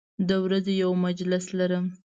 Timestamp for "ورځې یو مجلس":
0.43-1.45